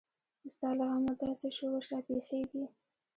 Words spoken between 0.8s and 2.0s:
غمه داسې شورش